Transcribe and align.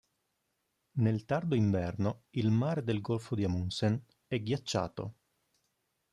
Nel 0.93 1.25
tardo 1.25 1.53
inverno 1.53 2.23
il 2.31 2.49
mare 2.49 2.83
del 2.83 3.01
golfo 3.01 3.35
di 3.35 3.43
Amundsen 3.43 4.03
è 4.25 4.41
ghiacciato. 4.41 5.15